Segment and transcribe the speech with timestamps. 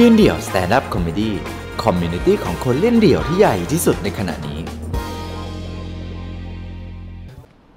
[0.00, 4.60] ยืนเดี่ยว stand-up comedy community ของคนเล่นเดี่ยวที่ใหญ่ที่สุดในขณะนี้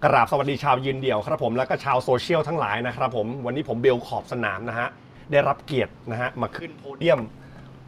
[0.03, 4.87] กราบสวัสดีชาวยืนเดี่ยวครับผมแล้วก็ชาวโซเชียลทั้งหลายนะครับผมวันนี้ผมเบลล์ขอบสนามนะฮะ
[5.31, 7.19] ได้รับเกียรตินะฮะ มาขึ้นโพเดียม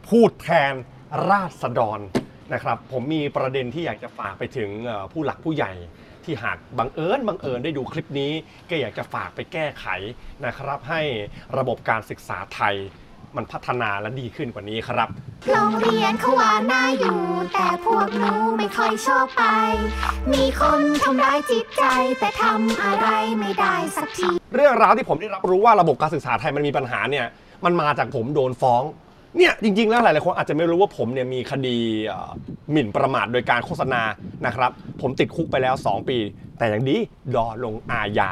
[0.08, 0.72] พูดแทน
[1.30, 2.00] ราษฎร
[2.52, 4.70] นะครับ ผมมีประเด็นที่อยากจะฝากไปถึง
[5.12, 5.72] ผู้หลักผู้ใหญ่
[6.24, 8.32] ที่หากบังเอิญบังเอิญได้ดูคลิปนี้
[8.70, 9.86] ก็อยากจะฝากไปแก้ไข
[10.44, 11.02] นะครับ ให้
[11.58, 12.76] ระบบการศึกษาไทย
[13.36, 15.08] มันพัฒนาและดีขึ้นกว่านี้ครับ
[15.50, 17.18] โรงเรียนเขาว่าน่าอยู่
[17.54, 19.44] แต่พวกหนูไม่ค่อยชอบไป
[20.32, 21.84] มีคนทำร้ายจิตใจ
[22.18, 23.08] แต่ทำอะไร
[23.38, 27.26] ไม่ได้สักที เรื่องราวที่ผมได้รับรู้ว่าระบบการศึกษาไทยมันมีปัญหาเนี่ย
[27.64, 28.82] มันมาจากผมโดนฟ้อง
[29.36, 32.30] เนี่ยจริง ๆ แล้วหลายๆคนอาจจะไม่รู้ว่าผมเนี่ยมีคดีเอ่อ
[32.72, 34.02] หมิ่นประมาทโดยการโฆษณา
[34.46, 36.18] นะครับ ผมติดคุกไปแล้ว 2 ปี
[36.58, 36.96] แต่อย่างดี
[37.34, 38.30] รอลงอาญา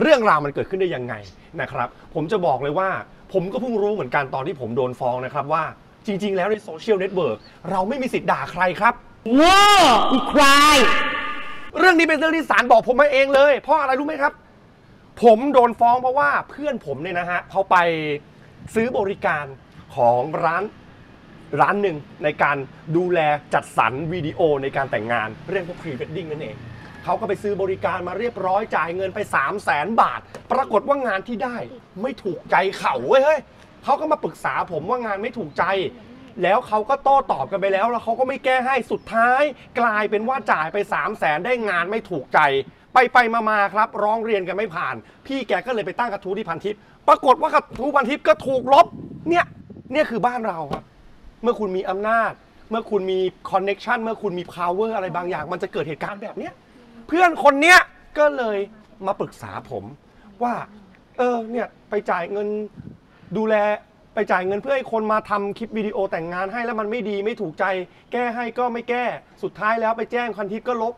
[0.00, 1.14] เรื่องราวมันเกิดขึ้นได้ยังไง
[1.60, 2.88] นะครับ ผมจะบอกเลยว่า
[3.32, 5.64] ผมก็เพิ่งรู้เหมือนกันตอนที่ผมโดนฟ้องนะครับว่า
[6.06, 7.38] จริง ๆ แล้วในโซเชียลเน็ตเวิร์ก
[7.70, 8.94] เราไม่มีสิทธิ์ด่าใครครับ
[9.34, 9.60] โง่
[10.12, 10.78] อีควาย
[11.78, 14.32] เรื่องนี้เป็นเรื่องที่ศาลบอกผมมาเองเลย เพราะอะไรรู้ไหมครับ
[15.22, 17.76] ผมโดนฟ้องเพราะว่าเพื่อนผมเนี่ยนะฮะเขาไป
[18.74, 19.44] ซื้อบริการ
[19.96, 20.62] ของร้าน
[21.60, 22.56] ร้านหนึ่งในการ
[22.96, 23.20] ดูแล
[23.54, 26.56] จัดสรรวิดีโอในการแต่งงาน เรียกว่าพรีเวดดิ้งนั่นเอง
[27.04, 30.20] เขาก็ไปซื้อบริการมาเรียบร้อยจ่ายเงินไป 3 0 0แสนบาท
[30.52, 31.56] ปรากฏว่างานที่ได้
[32.02, 33.40] ไม่ถูกใจเขาเว้ยเฮ้ย
[33.84, 35.64] เขาก็มาปรึกษาผมว่างานไม่ถูกใจ
[36.42, 39.42] แล้วเขาก็โต้ตอบกันไปแล้ว แล้วเขาก็ไม่แก้ให้สุดท้าย
[39.80, 42.40] กลายเป็นว่าจ่ายไป 3 0 0แสนได้งานไม่ถูกใจ
[42.94, 44.94] ไปไปมามาครับ ร้องเรียนกันไม่ผ่าน
[45.26, 46.74] พี่แกก็เลยไปตั้งกระทู้ที่พันทิป
[47.08, 48.86] ปรากฏว่ากระทู้พันทิปก็ถูกลบ
[49.28, 49.44] เนี่ย
[49.92, 50.82] เนี่ยคือบ้านเราครับ
[51.42, 52.32] เมื่อคุณมีอำนาจ
[52.70, 53.18] เมื่อคุณมี
[53.50, 56.52] คอนเน็ชันเมื่อคุณมี power อะไรบางอย่าง มันจะเกิดเหตุการณ์แบบเนี้ย
[57.08, 57.78] เพื่อนคนเนี้ย
[58.18, 58.58] ก็เลย
[59.06, 59.84] มาปรึกษาผม
[60.42, 60.54] ว่า
[61.18, 62.48] เออเนี่ยไปจ่ายเงิน
[63.36, 63.54] ดูแล
[64.14, 67.64] ไปจ่ายเงินเพื่อให้คนมาทำคลิปวิดีโอแต่งงานให้แล้วมันไม่ดีไม่ถูกใจ
[68.12, 69.04] แก้ให้ก็ไม่แก้
[69.42, 70.94] สุดท้ายแล้วไปแจ้งคันทิปก็ลบ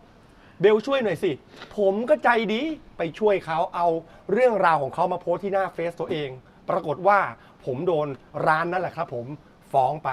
[0.61, 1.33] เบลช่วยหน่อยสิ
[1.77, 2.63] ผมก็ใจดี
[2.99, 3.89] ไปช่วยเขาเอา
[4.33, 6.31] เรื่องราวของเขามาโพสต์ที่หน้าเฟซตัวเอง
[6.71, 7.19] ปรากฏว่า
[7.65, 8.09] ผมโดน
[8.47, 9.27] ร้านนั่นแหละครับผม
[9.73, 10.11] ฟ้องไป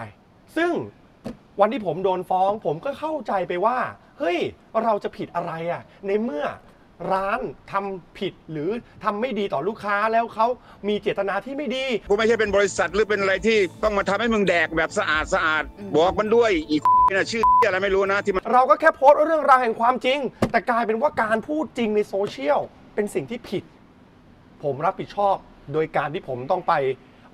[0.58, 0.72] ซึ่ง
[1.60, 3.78] วันที่ผมโดนฟ้องผมก็เข้าใจไปว่า
[4.22, 4.40] เฮ้ย
[4.84, 6.46] เราจะผิดอะไรอะ่ะ ในเมื่อ
[7.14, 7.40] ร้าน
[7.72, 8.70] ทำผิดหรือ
[9.04, 10.48] ทำไม่ดีต่อลูกค้าแล้วเขา
[10.88, 15.64] มีเจตนาที่ไม่ดี กูไม่ใช่เป็นบริษัทหรือเป็นอะไรที่ต้องมาทำให้มึงแดกแบบสะอาดสะอาด
[15.96, 16.82] บอกมันด้วยอีก
[17.14, 20.20] นะชื่ออะไรไม่รู้นะที่มันเราก็แค่โพสต์เรื่องราวแห่งความจริง
[20.52, 22.60] แต่กลายเป็นว่าการพูดจริงในโซเชียล
[22.96, 23.64] เป็นสิ่งที่ผิด
[24.64, 25.36] ผมรับผิดชอบ
[25.74, 26.74] โดยการที่ผมต้องไป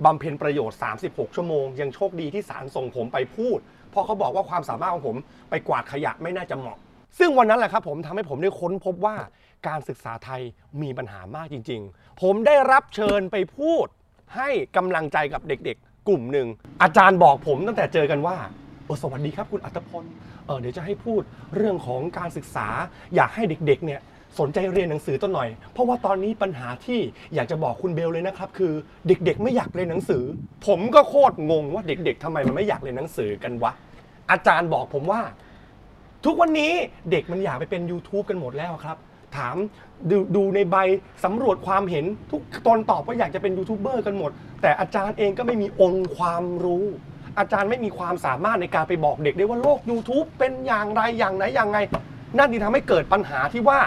[0.05, 3.57] บำเพ็ญประโยชน์ 36 ชั่วโมง ยังโชคดีที่ศาลส่งผมไปพูด
[3.91, 5.17] เพราะเขาบอกว่าความสามารถของผม
[5.49, 6.77] ไปกวาดขยะไม่น่าจะเหมาะ
[7.19, 9.15] ซึ่งวันนั้นแหละครับผมทำให้ผมได้ค้นพบว่า
[9.67, 10.41] การศึกษาไทย
[10.81, 13.87] มีปัญหามากจริง ๆ ผมได้รับเชิญไปพูด
[14.35, 16.47] ให้กำลังใจกับเด็กๆ กลุ่มหนึ่ง
[16.81, 18.37] อาจารย์บอกผมตั้งแต่เจอกันว่า
[18.85, 20.05] เออสวัสดีครับคุณอัตพล
[20.45, 21.21] เออเดี๋ยวจะให้พูด
[21.55, 22.67] เรื่องของการศึกษา
[23.15, 24.01] อยากให้เด็กๆเนี่ย
[24.39, 26.99] สนใจเรียนหนังสือต้นหน่อย เพราะว่าตอนนี้ปัญหาที่
[27.35, 28.73] อยากจะบอกคุณเบลเลยนะครับคือ
[29.07, 30.23] เด็กๆ ไม่อยากเรียนหนังสือ
[30.67, 33.71] ผมก็โคตรงงว่าเด็ก ๆทำไมมันไม่อยากเรียนหนังสือกันวะ
[34.31, 35.21] อาจารย์บอกผมว่า
[36.25, 36.71] ทุกวันนี้
[37.11, 38.97] เด็กมันอยากไปเป็น YouTube กันหมดแล้วครับ
[39.37, 39.55] ถาม
[40.11, 40.75] ดดูในใบ
[41.25, 44.31] สำรวจความเห็นทุกตนตอบว่าอยากจะเป็นยูทูบเบอร์กันหมด
[44.61, 46.85] แต่อาจารย์เองก็ไม่มีองค์ความรู้
[47.39, 51.77] อาจารย์ไม่มีความสามารถในการไปบอกเด็กได้ว่าโลก YouTube เป็นอย่างไรอย่างไหนอย่างไง
[52.37, 53.79] นั่นที่ทำให้เกิดปัญหาที่ว่า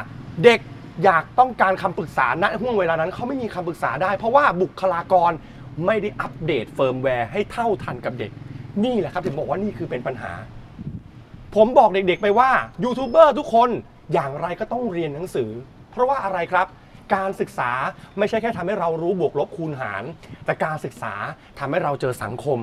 [0.45, 0.61] เด็ก
[1.05, 5.33] อยากต้องการคำปรึกษาณห้วงเวลานั้นเขาไม่มีคำปรึกษาได้ เพราะว่าบุคลากร
[5.87, 8.31] ไม่ได้อัปเดตเฟิร์มแวร์ให้เท่าทันกับเด็ก
[8.85, 10.33] นี่แหละครับถึงบอกว่านี่คือเป็นปัญหา
[11.57, 12.51] ผมบอกเด็กๆไปว่า
[12.85, 13.71] ยูทูบเบอร์ทุกคน
[14.13, 15.51] อย่างไรก็ต้องเรียนหนังสือ
[15.91, 16.67] เพราะว่าอะไรครับ
[17.15, 17.71] การศึกษา
[18.19, 20.03] ไม่ใช่แค่ทำให้เรารู้บวกลบคูณหาร
[20.45, 21.15] แต่การศึกษา
[21.59, 22.59] ทำให้เราเจอสังคม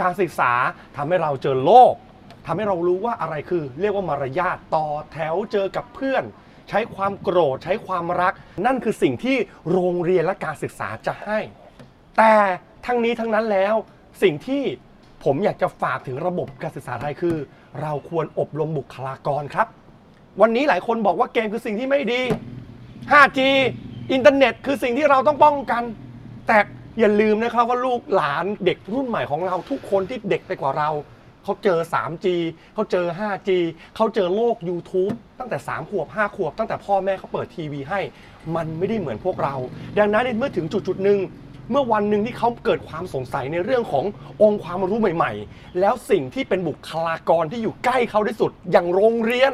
[0.00, 0.52] การศึกษา
[0.96, 1.94] ทำให้เราเจอโลก
[2.46, 6.24] ทำให้เรารู้ว่าอะไรคือ เรียกว่ามารยาทต่อแถวเจอกับเพื่อน
[6.70, 8.32] ใช้ความโกรธ ใช้ความรัก
[8.66, 9.36] นั่นคือสิ่งที่
[9.70, 11.38] โรงเรียนและการศึกษาจะให้
[12.18, 12.34] แต่
[12.86, 13.74] ทั้งนี้ทั้งนั้นแล้ว
[14.22, 14.62] สิ่งที่
[15.24, 17.36] ผมอยากจะฝากถึงระบบการศึกษาไทยคือ
[17.82, 19.66] เราควรอบรมบุคลากรครับ
[20.40, 22.22] วันนี้หลายคนบอกว่าเกมคือสิ่งที่ไม่ดี
[23.12, 23.40] 5G
[24.12, 25.82] อินเทอร์เน็ต คือสิ่งที่เราต้องป้องกัน
[26.46, 26.58] แต่
[27.00, 30.90] อย่าลืมนะครับว่าลูกหลานเด็กรุ่นใหม่ของเราทุกคนที่เด็กไปกว่าเรา
[31.46, 32.26] เขาเจอ 3G
[32.74, 33.50] เขาเจอ 5G
[33.96, 38.00] เขาเจอโลก YouTube ตั้งแต่ 3 ขวบ 5 ขวบ ตั้งแต่พ่อแม่เขาเปิดทีวีให้
[38.56, 39.54] มันไม่ได้เหมือนพวกเรา
[39.98, 41.18] ดังนั้นเมื่อถึงจุดจุดหนึ่ง
[41.70, 44.04] เมื่อวันหนึ่งที่เขาเกิดความสงสัยในเรื่องของ
[44.42, 49.52] องค์ความรู้ใหม่ ๆ แล้วสิ่งที่เป็นบุคลากรที่อยู่ใกล้เขาที่สุดอย่างโรงเรียน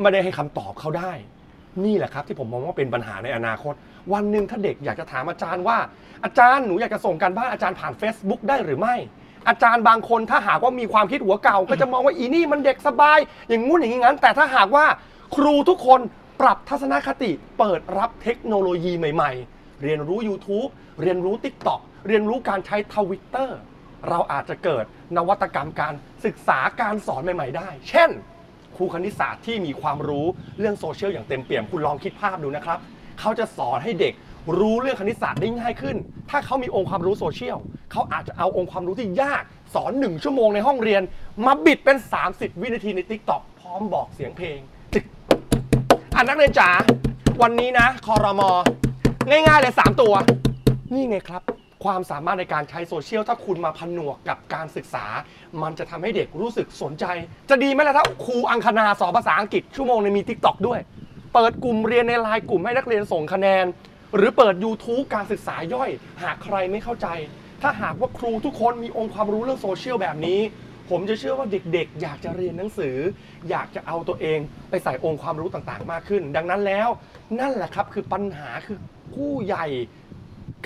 [0.00, 1.12] ไม่ได้ให้คำตอบเขาได้
[1.84, 3.74] นี่แหละครับที่ผมมองว่าเป็นปัญหาในอนาคต
[4.12, 5.78] วันหนึ่งถ้าเด็กอยากจะถามอาจารย์ว่า
[6.24, 8.96] อาจารย์หนูอยากจะส่งการบ้านอาจารย์ผ่าน Facebook ได้หรือไม่
[9.48, 14.84] อาจารย์บางคนถ้าหากว่ามีความคิดหัวเก่า ก็จะมองว่าอีนี่มันเด็กสบาย อย่างงู้นอย่างนี้งั้น แต่ถ้าหากว่า
[15.36, 16.00] ครูทุกคน
[16.40, 20.68] ปรับทัศนคติเปิดรับเทคโนโลยีใหม่ ๆ เรียนรู้ YouTube
[21.02, 23.58] เรียนรู้ TikTok เรียนรู้การใช้ทวิตเตอร์
[24.08, 24.84] เราอาจจะเกิด
[25.16, 25.94] นวัตกรรมการ
[26.24, 28.10] ศึกษาการสอนใหม่ ๆ ได้ เช่น
[28.76, 30.26] ครูคณิตศาสตร์ที่มีความรู้
[30.58, 32.78] เรื่องโซเชียลอย่างเต็มเปี่ยมคุณลองคิดภาพดูนะครับ
[33.20, 34.14] เขาจะสอนให้เด็ก
[34.58, 35.96] รู้เรื่องคณิตศาสตร์ได้ง่ายขึ้น
[36.30, 37.58] ถ้าเขามีองค์ความรู้โซเชียล
[37.92, 39.42] เขาอาจจะเอาองค์ความรู้ที่ยาก
[39.74, 41.02] สอนหนึ่งชั่วโมงในห้องเรียน
[41.46, 41.96] มาบิดเป็น
[42.30, 44.58] 30 วินาทีใน t ิ k t o k พร้อมบอกเสียงเพลง
[44.94, 45.04] จึก
[46.14, 46.70] อ่านักเรียนจ๋า
[47.42, 48.50] วันนี้นะคอรมอ
[49.30, 50.14] ง่ายๆเลย 3 ตัว
[50.92, 51.42] นี่ไงครับ
[51.84, 55.04] ความสามารถในการใช้โซเชียลถ้าคุณมาผนวกกับการศึกษา
[55.62, 57.04] มันจะทำให้เด็กรู้สึกสนใจ
[57.50, 60.80] จะดีไหมล่ะถ้าครูอังคณาสอนภาษาอังกฤษชั่วโมงในงมี t ิ k t o k ด้วย
[61.34, 63.64] เปิดกลุ่มเรียนในไลน์กลุ่มให้นักเรียนส่งคะแนน
[64.16, 65.90] หรือเปิด YouTube การศึกษาย่อย
[66.22, 67.08] หากใครไม่เข้าใจ
[67.62, 70.40] ถ้าหากว่าครูทุกคนมีองค์ความรู้เรื่องโซเชียลแบบนี้
[70.90, 72.96] ผมจะเชื่อว่าเด็กๆ อยากจะเรียนหนังสือ
[73.50, 74.38] อยากจะเอาตัวเอง
[74.70, 76.88] ไปใส่องค์ความรู้ต่างๆ มากขึ้น ดังนั้นแล้ว
[77.40, 78.78] นั่นแหละครับคือปัญหาคือ
[79.14, 79.66] ผู้ใหญ่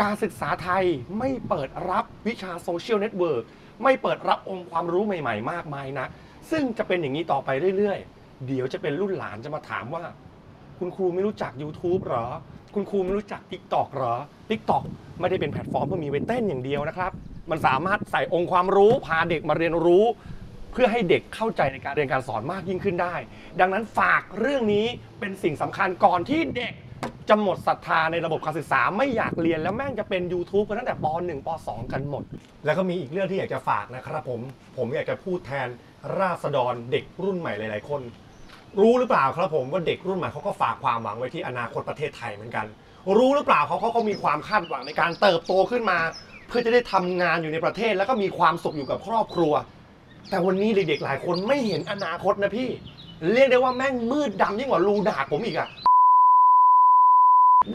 [0.02, 0.84] การศึกษาไทย
[1.18, 3.44] ไม่เปิดรับวิชา social network
[3.82, 6.06] ไม่เปิดรับองค์ความรู้ใหม่ ๆ มากมายนะ
[6.50, 10.04] ซึ่งจะเป็นอย่างนี้ต่อไปเรื่อยๆ เดี๋ยวจะเป็นรุ่นหลานจะมาถามว่า
[10.80, 12.26] คุณครูไม่รู้จัก YouTube หรอ
[12.74, 14.14] คุณครูไม่รู้จัก TikTok หรอ
[14.50, 14.82] TikTok
[15.20, 17.12] ไม่ได้เป็นแพลตฟอร์มเพื่อมีไว้เต้นอย่างเดียวนะครับ
[17.50, 20.04] มันสามารถใส่องค์ความรู้พาเด็กมาเรียนรู้
[20.72, 23.14] เพื่อให้เด็กเข้าใจในการเรียนการสอนมากยิ่งขึ้นได้
[23.60, 24.86] ดังนั้นฝากเรื่องนี้
[25.20, 26.74] เป็นสิ่งสำคัญก่อนที่เด็ก
[27.28, 32.24] จะหมดศรัทธาในระบบการศึกษาไม่อยากเรียนแล้วแม่งจะเป็น YouTube กันตั้งแต่ป .1 ป .2 กันหมด
[32.64, 34.40] แล้วก็มีอีกเรื่องที่อยากจะฝากนะครับผม
[34.76, 35.68] ผมอยากจะพูดแทน
[36.18, 38.00] ราษฎรเด็กรุ่นใหม่หลาย ๆ คน
[38.78, 42.66] รู้หรือเปล่าครับผมว่าเด็กรุ่นใหม่เขาก็ฝากความหวังไว้ที่อนาคตประเทศไทยเหมือนกัน
[43.18, 45.98] รู้หรือเปล่าเขาเขาก็มีความคาดหวังในการเติบโตขึ้นมา
[46.48, 49.52] เพื่อจะได้ทำงานอยู่ในประเทศ แล้วก็มีความสุขอยู่กับครอบครัว
[50.30, 52.68] แต่วันนี้เด็กๆหลายคนไม่เห็นอนาคตนะพี่
[53.32, 55.68] เรียกได้ว่าแม่งมืดดำยิ่งกว่ารูดากผมอีกอะ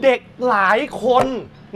[0.02, 1.26] เด็กหลายคน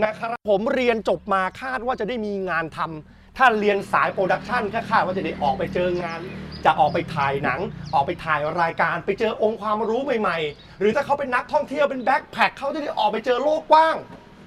[0.05, 6.21] นะครับผมเรียนจบมาคาดว่าจะได้มีงานทำ ถ้าเรียนสาย production ก็คาดว่าจะได้ออกไปเจองาน
[6.65, 7.61] จะออกไปถ่ายหนัง
[7.95, 13.97] ออกไปถ่ายรายการ ไปเจอองค์ความรู้ใหม่ๆ หรือถ้าเขาเป็นนักท่องเที่ยวเป็น backpack เขาจะได้ออกไปเจอโลกกว้าง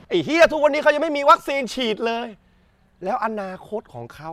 [0.09, 2.27] ไอ้เฮียทุกวันนี้เขายังไม่มีวัคซีนฉีดเลย
[3.03, 4.31] แล้วอนาคตของเขา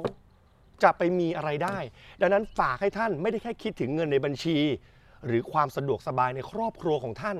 [0.82, 1.78] จะไปมีอะไรได้
[2.20, 4.58] ดังนั้นฝากให้ท่านไม่ได้แค่คิดถึงเงินในบัญชี
[5.26, 7.36] หรือความสะดวกสบายในครอบครัวของท่าน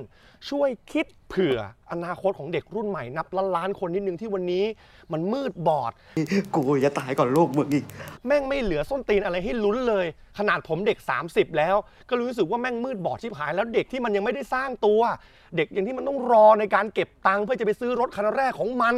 [0.49, 1.57] ช่วยคิดเผื่อ
[1.91, 4.65] อนาคตของเด็กรุ่นใหม่นับล้านล้านๆคนนิดนึงที่วันนี้
[5.11, 5.91] มันมืดบอด
[6.55, 7.83] กูจะตายก่อนลูกมึงอีก
[8.25, 10.05] แม่งไม่เหลือส้นตีนอะไรให้ลุ้นเลย
[10.37, 10.97] ขนาดผมเด็ก
[11.29, 11.75] 30 แล้ว
[12.09, 15.01] ก็รู้สึกว่าแม่งมืดบอดชิบหาย แล้วเด็กที่มันยังไม่ได้สร้างตัว
[15.55, 18.95] เด็กอย่างที่มันต้องรอในการเก็บตังค์เพื่อจะไปซื้อรถคันแรกของมัน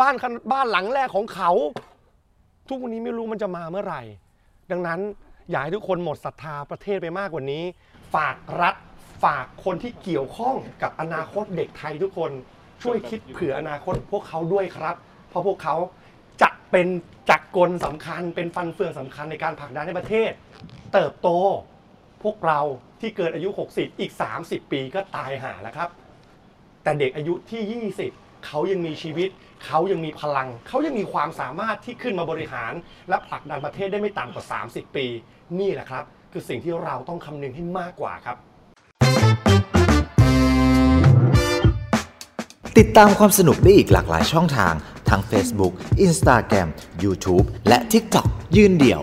[0.00, 1.50] บ้านคันบ้านหลังแรกของเขา
[2.68, 4.02] ทุกวันนี้ไม่รู้มันจะมาเมื่อไหร่
[4.70, 5.00] ดังนั้น
[5.50, 7.64] อยากให้ทุกคนหมดศรัทธาประเทศไปมากกว่านี้
[8.14, 8.74] ฝากรัฐ
[9.24, 12.30] ฝากคนที่เกี่ยวข้องกับอนาคตเด็กไทยทุกคน
[12.82, 14.96] ช่วยคิดเผื่ออนาคตพวกเขาด้วยครับ
[15.28, 15.76] เพราะพวกเขา
[16.42, 16.86] จะเป็น
[17.30, 20.30] จักรกลสำคัญ เป็นฟันเฟืองสำคัญในการผลักดันให้ประเทศ
[20.92, 21.28] เติบโต
[22.22, 22.60] พวกเรา
[23.00, 24.12] ที่เกิดอายุ 60 อีก
[24.42, 25.88] 30 ปีก็ตายหาแล้วครับ
[26.82, 27.62] แต่เด็กอายุที่
[27.94, 29.28] 20 เขายังมีชีวิต
[29.66, 32.72] เขายังมีพลัง เขายังมีความสามารถที่ขึ้นมาบริหาร
[33.08, 35.06] และผลักดันประเทศได้ไม่ต่ำกว่า 30 ปี
[35.60, 38.36] นี่แหละครับ คือสิ่งที่เราต้องคำนึงให้มากกว่าครับ
[42.78, 44.74] ติดตามความสนุกได้อีกหลากหลายช่องทาง
[45.08, 45.72] ทั้ง Facebook
[46.06, 46.68] Instagram
[47.04, 49.02] YouTube และ TikTok ยืนเดี่ยว